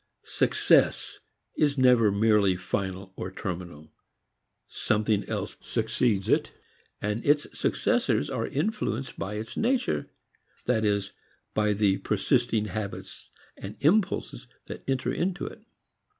[0.23, 1.19] "Success"
[1.55, 3.91] is never merely final or terminal.
[4.67, 6.51] Something else succeeds it,
[6.99, 10.09] and its successors are influenced by its nature,
[10.65, 11.11] that is
[11.53, 15.61] by the persisting habits and impulses that enter into it.